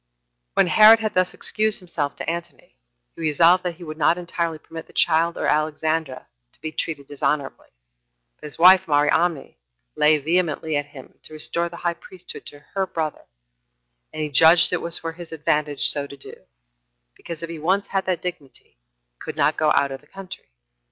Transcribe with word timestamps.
7. 0.53 0.53
When 0.55 0.67
Herod 0.69 0.97
had 1.01 1.13
thus 1.13 1.31
excused 1.31 1.77
himself 1.77 2.15
to 2.15 2.27
Antony, 2.27 2.75
he 3.13 3.21
resolved 3.21 3.63
that 3.63 3.75
he 3.75 3.83
would 3.83 3.99
not 3.99 4.17
entirely 4.17 4.57
permit 4.57 4.87
the 4.87 4.93
child 4.93 5.37
or 5.37 5.45
Alexandra 5.45 6.25
to 6.53 6.59
be 6.59 6.71
treated 6.71 7.05
dishonorably; 7.05 7.67
but 8.35 8.45
his 8.47 8.57
wife 8.57 8.87
Mariamne 8.87 9.53
lay 9.95 10.17
vehemently 10.17 10.75
at 10.75 10.87
him 10.87 11.19
to 11.21 11.33
restore 11.33 11.69
the 11.69 11.75
high 11.85 11.93
priesthood 11.93 12.47
to 12.47 12.61
her 12.73 12.87
brother; 12.87 13.25
and 14.11 14.23
he 14.23 14.29
judged 14.29 14.73
it 14.73 14.81
was 14.81 14.97
for 14.97 15.11
his 15.13 15.31
advantage 15.31 15.83
so 15.87 16.07
to 16.07 16.17
do, 16.17 16.33
because 17.13 17.43
if 17.43 17.51
he 17.51 17.59
once 17.59 17.89
had 17.89 18.07
that 18.07 18.23
dignity, 18.23 18.79
he 19.13 19.19
could 19.19 19.35
not 19.35 19.55
go 19.55 19.69
out 19.73 19.91
of 19.91 20.01
the 20.01 20.07
country. 20.07 20.49